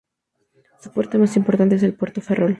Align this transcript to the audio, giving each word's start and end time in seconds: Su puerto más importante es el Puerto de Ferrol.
Su 0.79 0.89
puerto 0.91 1.19
más 1.19 1.37
importante 1.37 1.75
es 1.75 1.83
el 1.83 1.93
Puerto 1.93 2.21
de 2.21 2.25
Ferrol. 2.25 2.49